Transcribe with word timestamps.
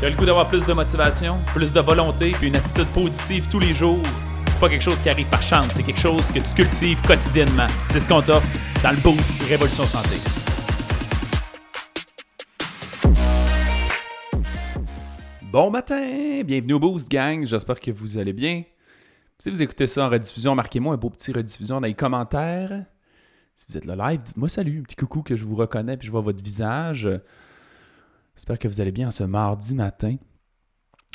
Tu 0.00 0.06
as 0.06 0.10
le 0.10 0.16
goût 0.16 0.26
d'avoir 0.26 0.48
plus 0.48 0.66
de 0.66 0.72
motivation, 0.72 1.40
plus 1.54 1.72
de 1.72 1.80
volonté, 1.80 2.32
puis 2.32 2.48
une 2.48 2.56
attitude 2.56 2.88
positive 2.88 3.48
tous 3.48 3.60
les 3.60 3.72
jours? 3.72 4.02
C'est 4.48 4.58
pas 4.58 4.68
quelque 4.68 4.82
chose 4.82 5.00
qui 5.00 5.08
arrive 5.08 5.28
par 5.28 5.42
chance, 5.42 5.68
c'est 5.72 5.84
quelque 5.84 6.00
chose 6.00 6.26
que 6.32 6.40
tu 6.40 6.52
cultives 6.52 7.00
quotidiennement. 7.02 7.68
C'est 7.90 8.00
ce 8.00 8.08
qu'on 8.08 8.20
t'offre 8.20 8.46
dans 8.82 8.90
le 8.90 8.96
Boost 8.96 9.40
Révolution 9.44 9.84
Santé. 9.84 10.16
Bon 15.42 15.70
matin, 15.70 16.42
bienvenue 16.44 16.72
au 16.72 16.80
Boost 16.80 17.08
Gang, 17.08 17.46
j'espère 17.46 17.78
que 17.78 17.92
vous 17.92 18.18
allez 18.18 18.32
bien. 18.32 18.64
Si 19.38 19.48
vous 19.48 19.62
écoutez 19.62 19.86
ça 19.86 20.06
en 20.06 20.10
rediffusion, 20.10 20.56
marquez-moi 20.56 20.94
un 20.94 20.96
beau 20.96 21.10
petit 21.10 21.30
rediffusion 21.30 21.80
dans 21.80 21.86
les 21.86 21.94
commentaires. 21.94 22.84
Si 23.54 23.64
vous 23.68 23.76
êtes 23.76 23.84
là 23.84 24.10
live, 24.10 24.22
dites-moi 24.22 24.48
salut, 24.48 24.80
un 24.80 24.82
petit 24.82 24.96
coucou 24.96 25.22
que 25.22 25.36
je 25.36 25.44
vous 25.44 25.54
reconnais 25.54 25.96
puis 25.96 26.06
je 26.06 26.10
vois 26.10 26.20
votre 26.20 26.42
visage. 26.42 27.08
J'espère 28.36 28.58
que 28.58 28.66
vous 28.66 28.80
allez 28.80 28.92
bien 28.92 29.10
ce 29.10 29.22
mardi 29.22 29.74
matin. 29.74 30.16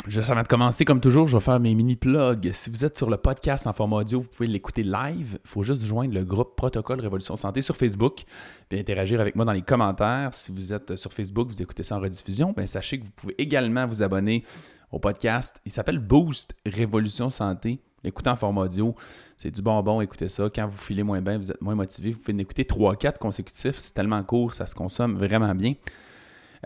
Juste 0.08 0.30
avant 0.30 0.42
de 0.42 0.48
commencer, 0.48 0.86
comme 0.86 1.02
toujours, 1.02 1.28
je 1.28 1.36
vais 1.36 1.44
faire 1.44 1.60
mes 1.60 1.76
mini-plugs. 1.76 2.52
Si 2.54 2.70
vous 2.70 2.86
êtes 2.86 2.96
sur 2.96 3.10
le 3.10 3.18
podcast 3.18 3.68
en 3.68 3.74
format 3.74 3.98
audio, 3.98 4.22
vous 4.22 4.30
pouvez 4.30 4.48
l'écouter 4.48 4.84
live. 4.84 5.38
Il 5.44 5.48
faut 5.48 5.62
juste 5.62 5.84
joindre 5.84 6.14
le 6.14 6.24
groupe 6.24 6.56
Protocole 6.56 7.02
Révolution 7.02 7.36
Santé 7.36 7.62
sur 7.62 7.76
Facebook 7.76 8.24
et 8.72 8.80
interagir 8.80 9.20
avec 9.20 9.36
moi 9.36 9.44
dans 9.44 9.52
les 9.52 9.62
commentaires. 9.62 10.34
Si 10.34 10.54
vous 10.54 10.72
êtes 10.72 10.96
sur 10.96 11.12
Facebook, 11.12 11.50
vous 11.50 11.62
écoutez 11.62 11.84
ça 11.84 11.98
en 11.98 12.00
rediffusion, 12.00 12.54
bien, 12.54 12.66
sachez 12.66 13.00
que 13.00 13.04
vous 13.04 13.12
pouvez 13.12 13.36
également 13.38 13.86
vous 13.86 14.02
abonner 14.02 14.46
au 14.90 15.00
podcast. 15.00 15.60
Il 15.66 15.74
s'appelle 15.74 16.00
Boost 16.00 16.56
Révolution 16.66 17.30
Santé. 17.30 17.82
L'écouter 18.02 18.30
en 18.30 18.38
format 18.38 18.62
audio, 18.62 18.96
c'est 19.36 19.52
du 19.52 19.62
bonbon, 19.62 20.00
écoutez 20.00 20.30
ça. 20.30 20.50
Quand 20.56 20.68
vous 20.68 20.78
filez 20.78 21.04
moins 21.04 21.22
bien, 21.22 21.38
vous 21.38 21.52
êtes 21.52 21.62
moins 21.62 21.76
motivé, 21.76 22.14
vous 22.14 22.20
pouvez 22.20 22.32
l'écouter 22.32 22.64
3-4 22.64 23.18
consécutifs. 23.18 23.78
C'est 23.78 23.94
tellement 23.94 24.24
court, 24.24 24.54
ça 24.54 24.66
se 24.66 24.74
consomme 24.74 25.18
vraiment 25.18 25.54
bien. 25.54 25.74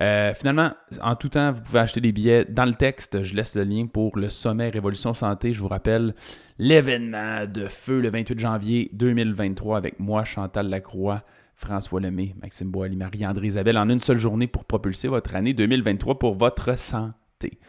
Euh, 0.02 0.33
finalement, 0.33 0.71
en 1.02 1.15
tout 1.15 1.29
temps, 1.29 1.52
vous 1.52 1.61
pouvez 1.61 1.79
acheter 1.79 2.01
des 2.01 2.11
billets 2.11 2.45
dans 2.45 2.65
le 2.65 2.73
texte. 2.73 3.23
Je 3.23 3.35
laisse 3.35 3.55
le 3.55 3.63
lien 3.63 3.88
pour 3.88 4.17
le 4.17 4.29
sommet 4.29 4.70
Révolution 4.70 5.13
Santé. 5.13 5.54
Je 5.54 5.59
vous 5.59 5.68
rappelle 5.68 6.15
l'événement 6.57 7.45
de 7.45 7.68
feu 7.68 8.01
le 8.01 8.09
28 8.09 8.40
janvier 8.40 8.90
2023 8.93 9.77
avec 9.77 9.99
moi, 9.99 10.23
Chantal 10.23 10.70
Lacroix, 10.70 11.23
François 11.55 12.01
Lemay, 12.01 12.34
Maxime 12.41 12.71
Boily, 12.71 12.95
Marie-André 12.95 13.48
Isabelle 13.48 13.77
en 13.77 13.90
une 13.90 13.99
seule 13.99 14.18
journée 14.18 14.48
pour 14.48 14.65
propulser 14.65 15.07
votre 15.07 15.35
année 15.35 15.53
2023 15.53 16.20
pour 16.20 16.35
votre 16.35 16.77
santé. 16.77 17.59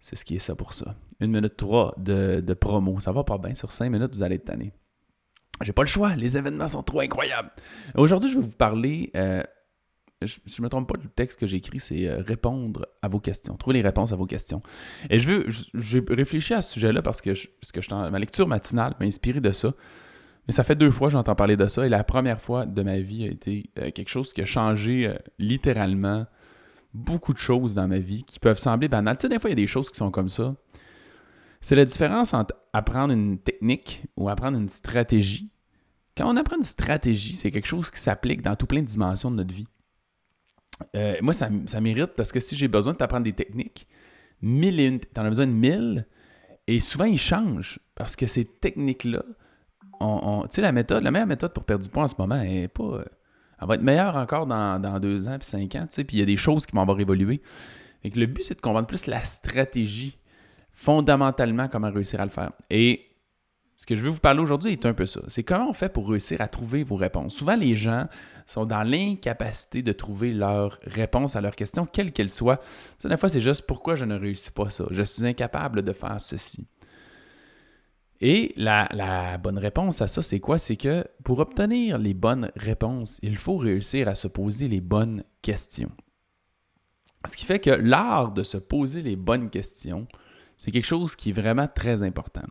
C'est 0.00 0.14
ce 0.14 0.24
qui 0.24 0.36
est 0.36 0.40
ça 0.40 0.54
pour 0.54 0.72
ça. 0.72 0.94
Une 1.18 1.32
minute 1.32 1.56
trois 1.56 1.92
de, 1.96 2.54
promo. 2.54 3.00
Ça 3.00 3.10
va 3.10 3.24
pas 3.24 3.38
bien. 3.38 3.56
Sur 3.56 3.72
cinq 3.72 3.90
minutes, 3.90 4.14
vous 4.14 4.22
allez 4.22 4.36
être 4.36 4.44
tanné. 4.44 4.72
J'ai 5.62 5.72
pas 5.72 5.82
le 5.82 5.88
choix. 5.88 6.14
Les 6.14 6.38
événements 6.38 6.68
sont 6.68 6.82
trop 6.82 7.00
incroyables. 7.00 7.50
Aujourd'hui, 7.96 8.30
je 8.30 8.36
vais 8.36 8.42
vous 8.42 8.56
parler 8.56 9.10
euh, 9.16 9.42
je 10.22 10.38
ne 10.58 10.64
me 10.64 10.68
trompe 10.68 10.88
pas, 10.88 10.98
le 11.02 11.08
texte 11.10 11.38
que 11.38 11.46
j'ai 11.46 11.58
écrit, 11.58 11.78
c'est 11.78 12.08
euh, 12.08 12.22
répondre 12.22 12.86
à 13.02 13.08
vos 13.08 13.20
questions, 13.20 13.56
trouver 13.56 13.74
les 13.74 13.82
réponses 13.82 14.12
à 14.12 14.16
vos 14.16 14.24
questions. 14.24 14.60
Et 15.10 15.20
je 15.20 15.30
veux, 15.30 15.46
j'ai 15.74 16.02
réfléchi 16.08 16.54
à 16.54 16.62
ce 16.62 16.72
sujet-là 16.72 17.02
parce 17.02 17.20
que, 17.20 17.30
parce 17.60 17.72
que 17.72 17.82
je, 17.82 17.90
ma 17.90 18.18
lecture 18.18 18.48
matinale 18.48 18.94
m'a 18.98 19.06
inspiré 19.06 19.40
de 19.40 19.52
ça. 19.52 19.74
Mais 20.46 20.54
ça 20.54 20.64
fait 20.64 20.76
deux 20.76 20.90
fois 20.90 21.08
que 21.08 21.12
j'entends 21.12 21.34
parler 21.34 21.56
de 21.56 21.66
ça 21.66 21.84
et 21.84 21.88
la 21.88 22.04
première 22.04 22.40
fois 22.40 22.66
de 22.66 22.82
ma 22.82 22.98
vie 22.98 23.24
a 23.24 23.28
été 23.28 23.70
euh, 23.78 23.90
quelque 23.90 24.08
chose 24.08 24.32
qui 24.32 24.40
a 24.40 24.46
changé 24.46 25.06
euh, 25.06 25.16
littéralement 25.38 26.24
beaucoup 26.94 27.34
de 27.34 27.38
choses 27.38 27.74
dans 27.74 27.88
ma 27.88 27.98
vie 27.98 28.24
qui 28.24 28.38
peuvent 28.38 28.58
sembler 28.58 28.88
banales. 28.88 29.16
Tu 29.18 29.22
sais, 29.22 29.28
des 29.28 29.38
fois, 29.38 29.50
il 29.50 29.52
y 29.52 29.60
a 29.60 29.62
des 29.62 29.66
choses 29.66 29.90
qui 29.90 29.96
sont 29.96 30.10
comme 30.10 30.30
ça. 30.30 30.54
C'est 31.60 31.76
la 31.76 31.84
différence 31.84 32.32
entre 32.32 32.54
apprendre 32.72 33.12
une 33.12 33.38
technique 33.38 34.04
ou 34.16 34.30
apprendre 34.30 34.56
une 34.56 34.68
stratégie. 34.68 35.50
Quand 36.16 36.32
on 36.32 36.36
apprend 36.36 36.56
une 36.56 36.62
stratégie, 36.62 37.34
c'est 37.34 37.50
quelque 37.50 37.66
chose 37.66 37.90
qui 37.90 38.00
s'applique 38.00 38.40
dans 38.40 38.56
tout 38.56 38.66
plein 38.66 38.80
de 38.80 38.86
dimensions 38.86 39.30
de 39.30 39.36
notre 39.36 39.52
vie. 39.52 39.66
Euh, 40.94 41.16
moi, 41.22 41.32
ça, 41.32 41.48
ça 41.66 41.80
mérite 41.80 42.12
parce 42.16 42.32
que 42.32 42.40
si 42.40 42.56
j'ai 42.56 42.68
besoin 42.68 42.92
de 42.92 42.98
t'apprendre 42.98 43.24
des 43.24 43.32
techniques, 43.32 43.86
mille 44.42 44.80
et 44.80 44.98
t'en 44.98 45.24
as 45.24 45.28
besoin 45.28 45.46
de 45.46 45.52
mille, 45.52 46.06
et 46.66 46.80
souvent 46.80 47.04
ils 47.04 47.18
changent 47.18 47.78
parce 47.94 48.16
que 48.16 48.26
ces 48.26 48.44
techniques-là, 48.44 49.22
on, 50.00 50.42
tu 50.42 50.56
sais, 50.56 50.62
la 50.62 50.72
méthode, 50.72 51.02
la 51.02 51.10
meilleure 51.10 51.26
méthode 51.26 51.52
pour 51.52 51.64
perdre 51.64 51.84
du 51.84 51.90
poids 51.90 52.02
en 52.02 52.08
ce 52.08 52.14
moment, 52.18 52.36
elle 52.36 52.64
est 52.64 52.68
pas. 52.68 52.82
Euh, 52.82 53.04
elle 53.60 53.68
va 53.68 53.74
être 53.76 53.82
meilleure 53.82 54.16
encore 54.16 54.46
dans, 54.46 55.00
deux 55.00 55.28
ans 55.28 55.38
puis 55.38 55.48
cinq 55.48 55.74
ans, 55.76 55.86
tu 55.86 55.94
sais, 55.94 56.04
puis 56.04 56.18
il 56.18 56.20
y 56.20 56.22
a 56.22 56.26
des 56.26 56.36
choses 56.36 56.66
qui 56.66 56.74
vont 56.74 56.82
avoir 56.82 57.00
évolué. 57.00 57.40
Et 58.04 58.10
le 58.10 58.26
but, 58.26 58.42
c'est 58.42 58.54
de 58.54 58.60
comprendre 58.60 58.86
plus 58.86 59.06
la 59.06 59.24
stratégie, 59.24 60.18
fondamentalement, 60.72 61.66
comment 61.66 61.90
réussir 61.90 62.20
à 62.20 62.24
le 62.24 62.30
faire. 62.30 62.52
Ce 63.76 63.84
que 63.84 63.94
je 63.94 64.00
veux 64.00 64.08
vous 64.08 64.20
parler 64.20 64.40
aujourd'hui 64.40 64.72
est 64.72 64.86
un 64.86 64.94
peu 64.94 65.04
ça. 65.04 65.20
C'est 65.28 65.42
comment 65.42 65.68
on 65.68 65.74
fait 65.74 65.90
pour 65.90 66.08
réussir 66.08 66.40
à 66.40 66.48
trouver 66.48 66.82
vos 66.82 66.96
réponses. 66.96 67.34
Souvent, 67.34 67.56
les 67.56 67.76
gens 67.76 68.08
sont 68.46 68.64
dans 68.64 68.82
l'incapacité 68.82 69.82
de 69.82 69.92
trouver 69.92 70.32
leur 70.32 70.78
réponse 70.82 71.36
à 71.36 71.42
leurs 71.42 71.54
questions, 71.54 71.84
quelle 71.84 72.12
qu'elle 72.12 72.30
soit. 72.30 72.62
Des 73.04 73.16
fois, 73.18 73.28
c'est 73.28 73.42
juste 73.42 73.66
pourquoi 73.66 73.94
je 73.94 74.06
ne 74.06 74.18
réussis 74.18 74.50
pas 74.50 74.70
ça? 74.70 74.86
Je 74.90 75.02
suis 75.02 75.26
incapable 75.26 75.82
de 75.82 75.92
faire 75.92 76.18
ceci. 76.20 76.66
Et 78.22 78.54
la 78.56 79.36
bonne 79.36 79.58
réponse 79.58 80.00
à 80.00 80.06
ça, 80.06 80.22
c'est 80.22 80.40
quoi? 80.40 80.56
C'est 80.56 80.76
que 80.76 81.04
pour 81.22 81.38
obtenir 81.38 81.98
les 81.98 82.14
bonnes 82.14 82.50
réponses, 82.56 83.18
il 83.22 83.36
faut 83.36 83.58
réussir 83.58 84.08
à 84.08 84.14
se 84.14 84.26
poser 84.26 84.68
les 84.68 84.80
bonnes 84.80 85.22
questions. 85.42 85.92
Ce 87.26 87.36
qui 87.36 87.44
fait 87.44 87.58
que 87.58 87.68
l'art 87.68 88.32
de 88.32 88.42
se 88.42 88.56
poser 88.56 89.02
les 89.02 89.16
bonnes 89.16 89.50
questions, 89.50 90.08
c'est 90.56 90.70
quelque 90.70 90.86
chose 90.86 91.14
qui 91.14 91.28
est 91.28 91.34
vraiment 91.34 91.68
très 91.68 92.02
important. 92.02 92.46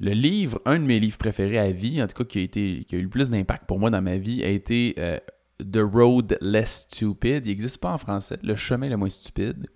Le 0.00 0.12
livre, 0.12 0.60
un 0.64 0.78
de 0.78 0.84
mes 0.84 0.98
livres 0.98 1.18
préférés 1.18 1.58
à 1.58 1.70
vie, 1.70 2.02
en 2.02 2.06
tout 2.06 2.16
cas 2.16 2.24
qui 2.24 2.38
a, 2.38 2.42
été, 2.42 2.84
qui 2.84 2.94
a 2.94 2.98
eu 2.98 3.02
le 3.02 3.08
plus 3.08 3.30
d'impact 3.30 3.66
pour 3.66 3.78
moi 3.78 3.90
dans 3.90 4.02
ma 4.02 4.16
vie, 4.16 4.42
a 4.42 4.48
été 4.48 4.94
euh, 4.98 5.18
The 5.58 5.80
Road 5.80 6.38
Less 6.40 6.86
Stupid. 6.88 7.46
Il 7.46 7.50
n'existe 7.50 7.80
pas 7.80 7.92
en 7.92 7.98
français, 7.98 8.38
Le 8.42 8.56
chemin 8.56 8.88
le 8.88 8.96
moins 8.96 9.10
stupide. 9.10 9.66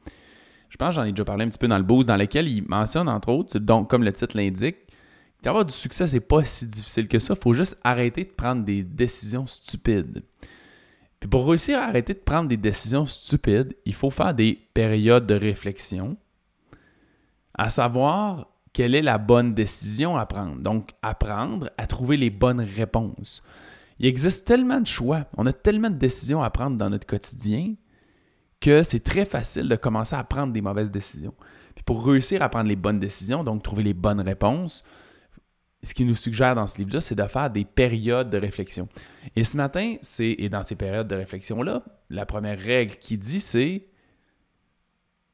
Je 0.68 0.76
pense 0.76 0.90
que 0.90 0.94
j'en 0.96 1.04
ai 1.04 1.10
déjà 1.10 1.24
parlé 1.24 1.44
un 1.44 1.48
petit 1.48 1.58
peu 1.58 1.68
dans 1.68 1.78
le 1.78 1.84
boost, 1.84 2.08
dans 2.08 2.16
lequel 2.16 2.48
il 2.48 2.66
mentionne, 2.66 3.08
entre 3.08 3.30
autres, 3.30 3.58
donc 3.58 3.88
comme 3.88 4.02
le 4.02 4.12
titre 4.12 4.36
l'indique, 4.36 4.76
d'avoir 5.42 5.64
du 5.64 5.72
succès, 5.72 6.06
c'est 6.06 6.20
pas 6.20 6.44
si 6.44 6.66
difficile 6.66 7.08
que 7.08 7.18
ça. 7.18 7.34
Il 7.34 7.42
faut 7.42 7.54
juste 7.54 7.78
arrêter 7.84 8.24
de 8.24 8.30
prendre 8.30 8.64
des 8.64 8.82
décisions 8.82 9.46
stupides. 9.46 10.22
Puis 11.20 11.30
pour 11.30 11.46
réussir 11.48 11.78
à 11.78 11.84
arrêter 11.84 12.14
de 12.14 12.18
prendre 12.18 12.48
des 12.48 12.56
décisions 12.56 13.06
stupides, 13.06 13.74
il 13.84 13.94
faut 13.94 14.10
faire 14.10 14.34
des 14.34 14.58
périodes 14.74 15.26
de 15.26 15.34
réflexion, 15.34 16.16
à 17.54 17.70
savoir 17.70 18.48
quelle 18.76 18.94
est 18.94 19.00
la 19.00 19.16
bonne 19.16 19.54
décision 19.54 20.18
à 20.18 20.26
prendre. 20.26 20.56
Donc, 20.56 20.90
apprendre 21.00 21.70
à 21.78 21.86
trouver 21.86 22.18
les 22.18 22.28
bonnes 22.28 22.60
réponses. 22.60 23.42
Il 23.98 24.04
existe 24.04 24.46
tellement 24.46 24.82
de 24.82 24.86
choix, 24.86 25.24
on 25.38 25.46
a 25.46 25.52
tellement 25.54 25.88
de 25.88 25.94
décisions 25.94 26.42
à 26.42 26.50
prendre 26.50 26.76
dans 26.76 26.90
notre 26.90 27.06
quotidien 27.06 27.72
que 28.60 28.82
c'est 28.82 29.00
très 29.00 29.24
facile 29.24 29.70
de 29.70 29.76
commencer 29.76 30.14
à 30.14 30.22
prendre 30.24 30.52
des 30.52 30.60
mauvaises 30.60 30.90
décisions. 30.90 31.32
Pour 31.86 32.04
réussir 32.04 32.42
à 32.42 32.50
prendre 32.50 32.68
les 32.68 32.76
bonnes 32.76 33.00
décisions, 33.00 33.44
donc 33.44 33.62
trouver 33.62 33.82
les 33.82 33.94
bonnes 33.94 34.20
réponses, 34.20 34.84
ce 35.82 35.94
qu'il 35.94 36.06
nous 36.06 36.14
suggère 36.14 36.54
dans 36.54 36.66
ce 36.66 36.76
livre-là, 36.76 37.00
c'est 37.00 37.14
de 37.14 37.22
faire 37.22 37.48
des 37.48 37.64
périodes 37.64 38.28
de 38.28 38.36
réflexion. 38.36 38.90
Et 39.36 39.44
ce 39.44 39.56
matin, 39.56 39.96
c'est 40.02 40.32
et 40.38 40.50
dans 40.50 40.62
ces 40.62 40.76
périodes 40.76 41.08
de 41.08 41.16
réflexion-là, 41.16 41.82
la 42.10 42.26
première 42.26 42.58
règle 42.58 42.96
qui 42.96 43.16
dit, 43.16 43.40
c'est 43.40 43.86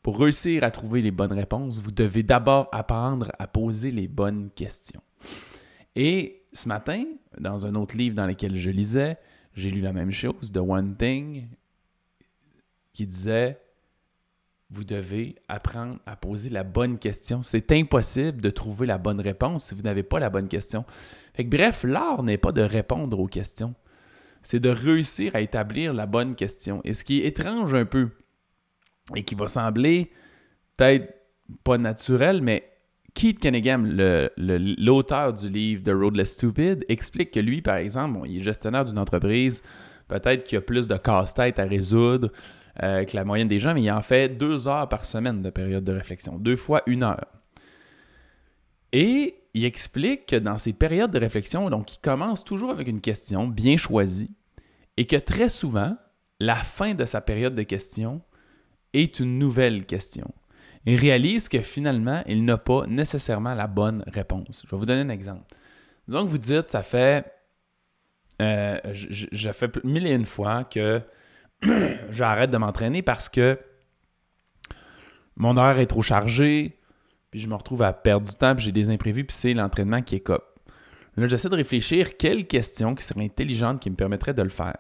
pour 0.03 0.19
réussir 0.19 0.65
à 0.65 0.71
trouver 0.71 1.01
les 1.01 1.11
bonnes 1.11 1.33
réponses, 1.33 1.81
vous 1.81 1.93
devez 1.93 2.23
d'abord 2.23 2.69
apprendre 2.73 3.31
à 3.39 3.47
poser 3.47 3.91
les 3.91 4.09
bonnes 4.09 4.51
questions. 4.51 5.03
Et 5.95 6.43
ce 6.53 6.69
matin, 6.69 7.05
dans 7.39 7.67
un 7.67 7.75
autre 7.75 7.97
livre 7.97 8.17
dans 8.17 8.27
lequel 8.27 8.57
je 8.57 8.71
lisais, 8.71 9.17
j'ai 9.55 9.71
lu 9.71 9.81
la 9.81 9.93
même 9.93 10.11
chose, 10.11 10.51
The 10.53 10.59
One 10.59 10.97
Thing, 10.97 11.49
qui 12.93 13.07
disait 13.07 13.59
vous 14.71 14.85
devez 14.85 15.37
apprendre 15.49 15.99
à 16.07 16.17
poser 16.17 16.49
la 16.49 16.65
bonne 16.65 16.99
question. 16.99 17.43
C'est 17.43 17.73
impossible 17.73 18.41
de 18.41 18.49
trouver 18.49 18.87
la 18.87 18.97
bonne 18.97 19.21
réponse 19.21 19.65
si 19.65 19.75
vous 19.75 19.83
n'avez 19.83 20.03
pas 20.03 20.19
la 20.19 20.31
bonne 20.31 20.49
question. 20.49 20.87
Fait 21.35 21.45
bref, 21.45 21.85
l'art 21.85 22.23
n'est 22.23 22.39
pas 22.39 22.53
de 22.53 22.63
répondre 22.63 23.21
aux 23.21 23.27
questions, 23.27 23.75
c'est 24.43 24.61
de 24.61 24.71
réussir 24.71 25.37
à 25.37 25.43
établir 25.43 25.93
la 25.93 26.07
bonne 26.07 26.35
question. 26.35 26.81
Et 26.85 26.95
ce 26.95 27.05
qui 27.05 27.21
est 27.21 27.27
étrange 27.27 27.75
un 27.75 27.85
peu, 27.85 28.09
et 29.15 29.25
qui 29.25 29.35
va 29.35 29.49
sembler 29.49 30.11
peut-être 30.77 31.13
pas 31.65 31.79
naturel, 31.79 32.41
mais 32.43 32.69
Keith 33.15 33.41
Cunningham, 33.41 33.87
l'auteur 34.37 35.33
du 35.35 35.49
livre 35.49 35.83
The 35.83 35.95
Road 35.95 36.17
Less 36.17 36.33
Stupid, 36.33 36.85
explique 36.89 37.31
que 37.33 37.41
lui, 37.41 37.61
par 37.61 37.77
exemple, 37.77 38.21
il 38.27 38.39
est 38.39 38.41
gestionnaire 38.41 38.85
d'une 38.85 38.99
entreprise, 38.99 39.63
peut-être 40.09 40.45
qu'il 40.45 40.59
a 40.59 40.61
plus 40.61 40.89
de 40.89 40.97
casse-tête 40.97 41.59
à 41.59 41.65
résoudre 41.65 42.31
euh, 42.83 43.05
que 43.05 43.15
la 43.15 43.25
moyenne 43.25 43.49
des 43.49 43.59
gens, 43.59 43.75
mais 43.75 43.83
il 43.83 43.91
en 43.91 44.01
fait 44.01 44.31
deux 44.31 44.67
heures 44.67 44.89
par 44.89 45.05
semaine 45.05 45.43
de 45.43 45.51
période 45.51 45.85
de 45.85 45.93
réflexion, 45.93 46.39
deux 46.39 46.57
fois 46.57 46.83
une 46.87 47.03
heure. 47.03 47.27
Et 48.93 49.35
il 49.55 49.65
explique 49.65 50.27
que 50.27 50.37
dans 50.37 50.57
ces 50.57 50.73
périodes 50.73 51.11
de 51.11 51.19
réflexion, 51.19 51.69
donc 51.69 51.95
il 51.95 51.99
commence 51.99 52.45
toujours 52.45 52.71
avec 52.71 52.89
une 52.89 53.01
question 53.01 53.47
bien 53.47 53.77
choisie 53.77 54.31
et 54.97 55.07
que 55.07 55.17
très 55.17 55.49
souvent, 55.49 55.97
la 56.41 56.57
fin 56.57 56.95
de 56.95 57.05
sa 57.05 57.21
période 57.21 57.55
de 57.55 57.63
questions 57.63 58.23
est 58.93 59.21
une 59.21 59.39
nouvelle 59.39 59.87
question. 59.87 60.33
Il 60.85 60.97
réalise 60.97 61.49
que 61.49 61.61
finalement, 61.61 62.23
il 62.27 62.45
n'a 62.45 62.59
pas 62.59 62.87
nécessairement 62.87 63.55
la 63.55 63.67
bonne 63.67 64.05
réponse. 64.09 64.63
Je 64.65 64.71
vais 64.71 64.77
vous 64.77 64.87
donner 64.87 65.03
un 65.03 65.09
exemple. 65.09 65.55
Disons 66.09 66.25
que 66.25 66.31
vous 66.31 66.39
dites, 66.39 66.67
ça 66.67 66.83
fait, 66.83 67.25
euh, 68.41 68.79
je, 68.93 69.53
fais 69.53 69.71
mille 69.85 70.07
et 70.07 70.13
une 70.13 70.27
fois 70.27 70.65
que 70.65 71.01
j'arrête 72.11 72.51
de 72.51 72.57
m'entraîner 72.57 73.03
parce 73.03 73.29
que 73.29 73.59
mon 75.37 75.57
horaire 75.57 75.79
est 75.79 75.87
trop 75.87 76.03
chargé, 76.03 76.79
puis 77.31 77.41
je 77.41 77.49
me 77.49 77.55
retrouve 77.55 77.83
à 77.83 77.93
perdre 77.93 78.27
du 78.27 78.35
temps, 78.35 78.55
puis 78.55 78.65
j'ai 78.65 78.73
des 78.73 78.91
imprévus, 78.91 79.25
puis 79.25 79.35
c'est 79.35 79.55
l'entraînement 79.55 80.03
qui 80.03 80.17
est 80.17 80.21
cop. 80.21 80.45
Là, 81.17 81.27
j'essaie 81.27 81.49
de 81.49 81.55
réfléchir 81.55 82.17
quelles 82.17 82.47
questions 82.47 82.95
qui 82.95 83.05
seraient 83.05 83.25
intelligentes 83.25 83.81
qui 83.81 83.91
me 83.91 83.97
permettraient 83.97 84.35
de 84.35 84.43
le 84.43 84.49
faire. 84.49 84.79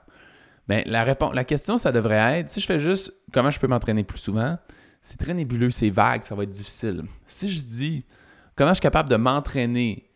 La, 0.86 1.04
réponse, 1.04 1.34
la 1.34 1.44
question, 1.44 1.76
ça 1.76 1.92
devrait 1.92 2.40
être 2.40 2.50
si 2.50 2.60
je 2.60 2.66
fais 2.66 2.78
juste 2.78 3.12
comment 3.32 3.50
je 3.50 3.58
peux 3.58 3.66
m'entraîner 3.66 4.04
plus 4.04 4.18
souvent, 4.18 4.58
c'est 5.00 5.18
très 5.18 5.34
nébuleux, 5.34 5.70
c'est 5.70 5.90
vague, 5.90 6.22
ça 6.22 6.34
va 6.34 6.44
être 6.44 6.50
difficile. 6.50 7.02
Si 7.26 7.50
je 7.50 7.64
dis 7.64 8.06
comment 8.54 8.70
je 8.70 8.74
suis 8.76 8.82
capable 8.82 9.08
de 9.08 9.16
m'entraîner 9.16 10.08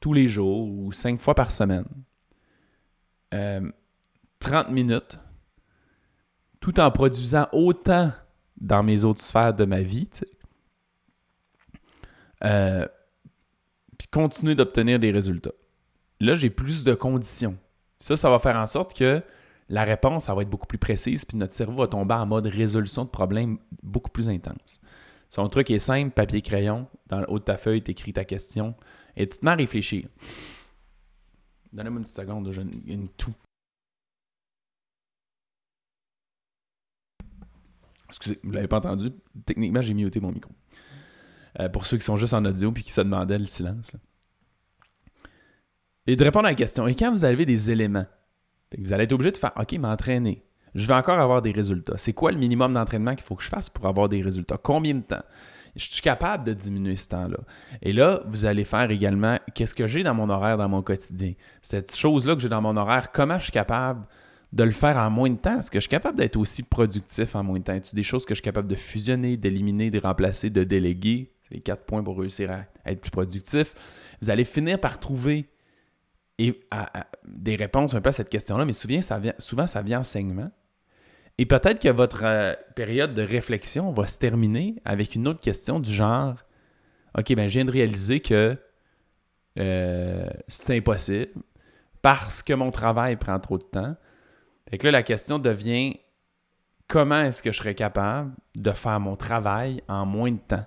tous 0.00 0.12
les 0.12 0.28
jours 0.28 0.68
ou 0.68 0.92
cinq 0.92 1.20
fois 1.20 1.34
par 1.34 1.50
semaine, 1.52 1.86
30 3.30 3.34
euh, 3.34 4.70
minutes, 4.70 5.18
tout 6.60 6.78
en 6.80 6.90
produisant 6.90 7.48
autant 7.52 8.12
dans 8.58 8.82
mes 8.82 9.04
autres 9.04 9.22
sphères 9.22 9.54
de 9.54 9.64
ma 9.64 9.82
vie, 9.82 10.08
euh, 12.44 12.86
puis 13.98 14.08
continuer 14.08 14.54
d'obtenir 14.54 14.98
des 14.98 15.10
résultats. 15.10 15.52
Là, 16.20 16.34
j'ai 16.34 16.50
plus 16.50 16.84
de 16.84 16.94
conditions. 16.94 17.56
Ça, 18.00 18.16
ça 18.16 18.30
va 18.30 18.38
faire 18.38 18.56
en 18.56 18.66
sorte 18.66 18.96
que 18.96 19.22
la 19.68 19.84
réponse, 19.84 20.24
ça 20.24 20.34
va 20.34 20.42
être 20.42 20.50
beaucoup 20.50 20.66
plus 20.66 20.78
précise, 20.78 21.24
puis 21.24 21.36
notre 21.36 21.52
cerveau 21.52 21.78
va 21.78 21.88
tomber 21.88 22.14
en 22.14 22.26
mode 22.26 22.46
résolution 22.46 23.04
de 23.04 23.10
problèmes 23.10 23.58
beaucoup 23.82 24.10
plus 24.10 24.28
intense. 24.28 24.80
Son 25.28 25.48
truc 25.48 25.70
est 25.70 25.80
simple, 25.80 26.12
papier-crayon, 26.12 26.86
dans 27.08 27.20
le 27.20 27.30
haut 27.30 27.38
de 27.38 27.44
ta 27.44 27.56
feuille, 27.56 27.82
tu 27.82 27.90
écris 27.90 28.12
ta 28.12 28.24
question, 28.24 28.74
et 29.16 29.26
tu 29.26 29.38
te 29.38 29.44
mets 29.44 29.52
à 29.52 29.56
réfléchir. 29.56 30.08
Donnez-moi 31.72 31.98
une 31.98 32.04
petite 32.04 32.16
seconde, 32.16 32.50
j'ai 32.52 32.62
une, 32.62 33.08
tout. 33.08 33.34
Excusez, 38.08 38.38
vous 38.44 38.50
ne 38.50 38.54
l'avez 38.54 38.68
pas 38.68 38.78
entendu? 38.78 39.10
Techniquement, 39.44 39.82
j'ai 39.82 39.94
muté 39.94 40.20
mon 40.20 40.30
micro. 40.30 40.52
Euh, 41.58 41.68
pour 41.68 41.86
ceux 41.86 41.96
qui 41.96 42.04
sont 42.04 42.16
juste 42.16 42.34
en 42.34 42.44
audio 42.44 42.70
puis 42.70 42.84
qui 42.84 42.92
se 42.92 43.00
demandaient 43.00 43.38
le 43.38 43.46
silence. 43.46 43.96
Et 46.06 46.14
de 46.14 46.22
répondre 46.22 46.46
à 46.46 46.50
la 46.50 46.54
question. 46.54 46.86
Et 46.86 46.94
quand 46.94 47.10
vous 47.10 47.24
avez 47.24 47.44
des 47.44 47.70
éléments, 47.72 48.06
vous 48.78 48.92
allez 48.92 49.04
être 49.04 49.12
obligé 49.12 49.32
de 49.32 49.36
faire 49.36 49.52
OK, 49.58 49.72
m'entraîner. 49.78 50.42
Je 50.74 50.86
vais 50.86 50.94
encore 50.94 51.18
avoir 51.18 51.40
des 51.40 51.52
résultats. 51.52 51.96
C'est 51.96 52.12
quoi 52.12 52.32
le 52.32 52.38
minimum 52.38 52.74
d'entraînement 52.74 53.14
qu'il 53.14 53.24
faut 53.24 53.34
que 53.34 53.42
je 53.42 53.48
fasse 53.48 53.70
pour 53.70 53.86
avoir 53.86 54.08
des 54.08 54.20
résultats? 54.20 54.58
Combien 54.62 54.94
de 54.94 55.00
temps? 55.00 55.22
Je 55.74 55.90
suis 55.90 56.02
capable 56.02 56.44
de 56.44 56.52
diminuer 56.52 56.96
ce 56.96 57.08
temps-là. 57.08 57.38
Et 57.82 57.92
là, 57.92 58.22
vous 58.26 58.46
allez 58.46 58.64
faire 58.64 58.90
également 58.90 59.38
qu'est-ce 59.54 59.74
que 59.74 59.86
j'ai 59.86 60.02
dans 60.02 60.14
mon 60.14 60.28
horaire, 60.28 60.56
dans 60.56 60.68
mon 60.68 60.82
quotidien? 60.82 61.32
Cette 61.62 61.94
chose-là 61.94 62.34
que 62.34 62.40
j'ai 62.40 62.48
dans 62.48 62.62
mon 62.62 62.76
horaire, 62.76 63.12
comment 63.12 63.38
je 63.38 63.44
suis 63.44 63.52
capable 63.52 64.06
de 64.52 64.64
le 64.64 64.70
faire 64.70 64.96
en 64.96 65.10
moins 65.10 65.30
de 65.30 65.36
temps? 65.36 65.58
Est-ce 65.58 65.70
que 65.70 65.78
je 65.78 65.82
suis 65.82 65.90
capable 65.90 66.18
d'être 66.18 66.36
aussi 66.36 66.62
productif 66.62 67.34
en 67.36 67.42
moins 67.42 67.58
de 67.58 67.64
temps? 67.64 67.74
Est-ce 67.74 67.94
des 67.94 68.02
choses 68.02 68.24
que 68.24 68.34
je 68.34 68.36
suis 68.36 68.44
capable 68.44 68.68
de 68.68 68.74
fusionner, 68.74 69.36
d'éliminer, 69.36 69.90
de 69.90 69.98
remplacer, 69.98 70.50
de 70.50 70.64
déléguer? 70.64 71.32
C'est 71.42 71.54
les 71.54 71.60
quatre 71.60 71.84
points 71.84 72.02
pour 72.02 72.18
réussir 72.18 72.50
à 72.50 72.90
être 72.90 73.00
plus 73.00 73.10
productif. 73.10 73.74
Vous 74.22 74.30
allez 74.30 74.44
finir 74.44 74.80
par 74.80 74.98
trouver 74.98 75.48
des 76.38 77.56
réponses 77.56 77.94
un 77.94 78.00
peu 78.00 78.08
à 78.08 78.12
cette 78.12 78.28
question-là, 78.28 78.64
mais 78.64 78.72
souvent 78.72 79.02
ça 79.02 79.18
vient, 79.18 79.34
souvent, 79.38 79.66
ça 79.66 79.82
vient 79.82 80.00
enseignement. 80.00 80.50
Et 81.38 81.46
peut-être 81.46 81.80
que 81.80 81.88
votre 81.88 82.24
euh, 82.24 82.54
période 82.74 83.14
de 83.14 83.22
réflexion 83.22 83.92
va 83.92 84.06
se 84.06 84.18
terminer 84.18 84.76
avec 84.84 85.14
une 85.14 85.28
autre 85.28 85.40
question 85.40 85.80
du 85.80 85.92
genre 85.92 86.42
OK, 87.18 87.34
ben 87.34 87.48
je 87.48 87.54
viens 87.54 87.64
de 87.64 87.70
réaliser 87.70 88.20
que 88.20 88.56
euh, 89.58 90.30
c'est 90.48 90.76
impossible 90.76 91.32
parce 92.02 92.42
que 92.42 92.52
mon 92.52 92.70
travail 92.70 93.16
prend 93.16 93.38
trop 93.40 93.58
de 93.58 93.64
temps. 93.64 93.96
Fait 94.70 94.78
que 94.78 94.84
là, 94.86 94.90
la 94.90 95.02
question 95.02 95.38
devient 95.38 95.98
comment 96.88 97.20
est-ce 97.20 97.42
que 97.42 97.52
je 97.52 97.58
serais 97.58 97.74
capable 97.74 98.32
de 98.54 98.70
faire 98.72 99.00
mon 99.00 99.16
travail 99.16 99.82
en 99.88 100.06
moins 100.06 100.30
de 100.30 100.38
temps? 100.38 100.66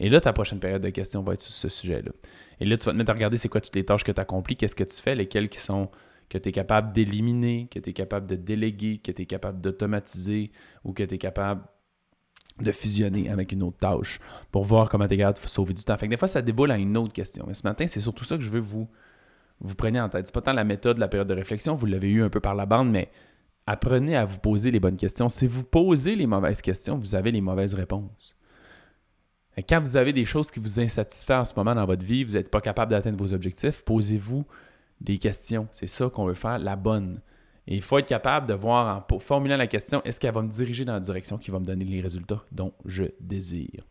Et 0.00 0.08
là, 0.08 0.20
ta 0.20 0.32
prochaine 0.32 0.58
période 0.58 0.82
de 0.82 0.88
questions 0.88 1.22
va 1.22 1.34
être 1.34 1.42
sur 1.42 1.52
ce 1.52 1.68
sujet-là. 1.68 2.10
Et 2.58 2.64
là, 2.64 2.76
tu 2.76 2.86
vas 2.86 2.92
te 2.92 2.96
mettre 2.96 3.10
à 3.10 3.14
regarder 3.14 3.36
c'est 3.36 3.48
quoi 3.48 3.60
toutes 3.60 3.76
les 3.76 3.84
tâches 3.84 4.02
que 4.02 4.12
tu 4.12 4.20
accomplis, 4.20 4.56
qu'est-ce 4.56 4.74
que 4.74 4.84
tu 4.84 5.00
fais, 5.00 5.14
lesquelles 5.14 5.48
qui 5.48 5.60
sont 5.60 5.90
que 6.30 6.38
tu 6.38 6.48
es 6.48 6.52
capable 6.52 6.92
d'éliminer, 6.92 7.68
que 7.70 7.78
tu 7.78 7.90
es 7.90 7.92
capable 7.92 8.26
de 8.26 8.36
déléguer, 8.36 8.98
que 8.98 9.12
tu 9.12 9.22
es 9.22 9.26
capable 9.26 9.60
d'automatiser 9.60 10.52
ou 10.84 10.92
que 10.92 11.02
tu 11.02 11.16
es 11.16 11.18
capable 11.18 11.62
de 12.60 12.72
fusionner 12.72 13.28
avec 13.28 13.52
une 13.52 13.62
autre 13.62 13.78
tâche 13.78 14.20
pour 14.50 14.64
voir 14.64 14.88
comment 14.88 15.06
tu 15.06 15.14
es 15.14 15.16
capable 15.18 15.38
de 15.38 15.48
sauver 15.48 15.74
du 15.74 15.84
temps. 15.84 15.98
Fait 15.98 16.06
que 16.06 16.10
des 16.10 16.16
fois, 16.16 16.28
ça 16.28 16.40
déboule 16.40 16.70
à 16.70 16.78
une 16.78 16.96
autre 16.96 17.12
question. 17.12 17.44
Mais 17.46 17.54
ce 17.54 17.64
matin, 17.64 17.86
c'est 17.86 18.00
surtout 18.00 18.24
ça 18.24 18.36
que 18.36 18.42
je 18.42 18.50
veux 18.50 18.60
vous, 18.60 18.88
vous 19.60 19.74
preniez 19.74 20.00
en 20.00 20.08
tête. 20.08 20.26
C'est 20.28 20.34
pas 20.34 20.40
tant 20.40 20.52
la 20.52 20.64
méthode, 20.64 20.98
la 20.98 21.08
période 21.08 21.28
de 21.28 21.34
réflexion, 21.34 21.74
vous 21.74 21.86
l'avez 21.86 22.08
eu 22.08 22.22
un 22.22 22.30
peu 22.30 22.40
par 22.40 22.54
la 22.54 22.64
bande, 22.64 22.90
mais 22.90 23.10
apprenez 23.66 24.16
à 24.16 24.24
vous 24.24 24.38
poser 24.38 24.70
les 24.70 24.80
bonnes 24.80 24.96
questions. 24.96 25.28
Si 25.28 25.46
vous 25.46 25.64
posez 25.64 26.16
les 26.16 26.26
mauvaises 26.26 26.62
questions, 26.62 26.96
vous 26.96 27.14
avez 27.14 27.32
les 27.32 27.40
mauvaises 27.40 27.74
réponses. 27.74 28.36
Quand 29.68 29.80
vous 29.80 29.96
avez 29.96 30.12
des 30.12 30.24
choses 30.24 30.50
qui 30.50 30.60
vous 30.60 30.80
insatisfont 30.80 31.40
en 31.40 31.44
ce 31.44 31.54
moment 31.54 31.74
dans 31.74 31.84
votre 31.84 32.04
vie, 32.04 32.24
vous 32.24 32.32
n'êtes 32.32 32.50
pas 32.50 32.60
capable 32.60 32.92
d'atteindre 32.92 33.18
vos 33.18 33.32
objectifs, 33.32 33.82
posez-vous 33.82 34.44
des 35.00 35.18
questions. 35.18 35.68
C'est 35.70 35.86
ça 35.86 36.08
qu'on 36.08 36.24
veut 36.24 36.34
faire, 36.34 36.58
la 36.58 36.76
bonne. 36.76 37.20
Et 37.66 37.76
il 37.76 37.82
faut 37.82 37.98
être 37.98 38.06
capable 38.06 38.46
de 38.46 38.54
voir 38.54 39.04
en 39.10 39.18
formulant 39.18 39.56
la 39.56 39.66
question, 39.66 40.02
est-ce 40.04 40.18
qu'elle 40.18 40.32
va 40.34 40.42
me 40.42 40.48
diriger 40.48 40.84
dans 40.84 40.94
la 40.94 41.00
direction 41.00 41.36
qui 41.36 41.50
va 41.50 41.58
me 41.58 41.64
donner 41.64 41.84
les 41.84 42.00
résultats 42.00 42.42
dont 42.52 42.72
je 42.84 43.04
désire? 43.20 43.84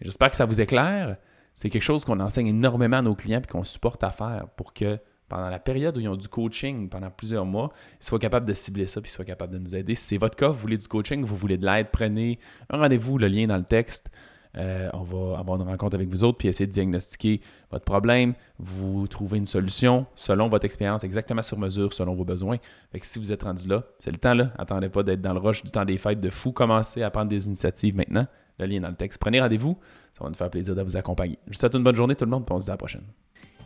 J'espère 0.00 0.30
que 0.30 0.36
ça 0.36 0.46
vous 0.46 0.60
éclaire. 0.60 1.16
C'est 1.54 1.70
quelque 1.70 1.82
chose 1.82 2.04
qu'on 2.04 2.18
enseigne 2.18 2.48
énormément 2.48 2.96
à 2.96 3.02
nos 3.02 3.14
clients 3.14 3.40
et 3.40 3.46
qu'on 3.46 3.62
supporte 3.62 4.02
à 4.02 4.10
faire 4.10 4.48
pour 4.56 4.74
que 4.74 4.98
pendant 5.28 5.48
la 5.48 5.60
période 5.60 5.96
où 5.96 6.00
ils 6.00 6.08
ont 6.08 6.16
du 6.16 6.28
coaching 6.28 6.88
pendant 6.88 7.10
plusieurs 7.10 7.46
mois, 7.46 7.72
ils 8.00 8.04
soient 8.04 8.18
capables 8.18 8.46
de 8.46 8.52
cibler 8.52 8.86
ça 8.86 9.00
et 9.02 9.08
soient 9.08 9.24
capables 9.24 9.52
de 9.52 9.58
nous 9.58 9.74
aider. 9.74 9.94
Si 9.94 10.04
c'est 10.04 10.18
votre 10.18 10.36
cas, 10.36 10.48
vous 10.48 10.58
voulez 10.58 10.76
du 10.76 10.88
coaching, 10.88 11.24
vous 11.24 11.36
voulez 11.36 11.56
de 11.56 11.64
l'aide, 11.64 11.88
prenez 11.92 12.38
un 12.68 12.78
rendez-vous, 12.78 13.18
le 13.18 13.28
lien 13.28 13.46
dans 13.46 13.56
le 13.56 13.64
texte. 13.64 14.10
Euh, 14.56 14.88
on 14.92 15.02
va 15.02 15.38
avoir 15.38 15.60
une 15.60 15.66
rencontre 15.66 15.96
avec 15.96 16.08
vous 16.08 16.22
autres 16.22 16.38
puis 16.38 16.48
essayer 16.48 16.66
de 16.66 16.72
diagnostiquer 16.72 17.40
votre 17.70 17.84
problème, 17.84 18.34
vous 18.58 19.08
trouver 19.08 19.38
une 19.38 19.46
solution 19.46 20.06
selon 20.14 20.48
votre 20.48 20.64
expérience, 20.64 21.02
exactement 21.02 21.42
sur 21.42 21.58
mesure, 21.58 21.92
selon 21.92 22.14
vos 22.14 22.24
besoins. 22.24 22.58
Fait 22.92 23.00
que 23.00 23.06
si 23.06 23.18
vous 23.18 23.32
êtes 23.32 23.42
rendu 23.42 23.66
là, 23.66 23.82
c'est 23.98 24.12
le 24.12 24.18
temps 24.18 24.34
là. 24.34 24.52
Attendez 24.58 24.88
pas 24.88 25.02
d'être 25.02 25.20
dans 25.20 25.32
le 25.32 25.40
rush 25.40 25.64
du 25.64 25.70
temps 25.70 25.84
des 25.84 25.98
fêtes 25.98 26.20
de 26.20 26.30
fou. 26.30 26.52
Commencez 26.52 27.02
à 27.02 27.10
prendre 27.10 27.28
des 27.28 27.46
initiatives 27.46 27.96
maintenant. 27.96 28.26
Le 28.58 28.66
lien 28.66 28.76
est 28.76 28.80
dans 28.80 28.88
le 28.88 28.94
texte. 28.94 29.20
Prenez 29.20 29.40
rendez-vous. 29.40 29.76
Ça 30.12 30.22
va 30.22 30.30
nous 30.30 30.36
faire 30.36 30.50
plaisir 30.50 30.76
de 30.76 30.82
vous 30.82 30.96
accompagner. 30.96 31.38
Je 31.46 31.54
vous 31.54 31.58
souhaite 31.58 31.74
une 31.74 31.82
bonne 31.82 31.96
journée 31.96 32.14
tout 32.14 32.24
le 32.24 32.30
monde 32.30 32.44
et 32.48 32.52
on 32.52 32.60
se 32.60 32.66
dit 32.66 32.70
à 32.70 32.74
la 32.74 32.78
prochaine. 32.78 33.02